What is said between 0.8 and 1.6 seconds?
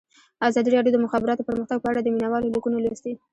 د د مخابراتو